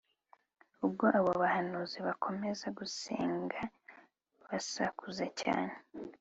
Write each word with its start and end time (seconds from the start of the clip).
Ubwo 0.85 1.05
abo 1.17 1.31
bahanuzi 1.41 1.97
bakomezaga 2.07 2.75
gusenga 2.79 3.59
basakuza 4.45 5.25
cyane 5.41 5.73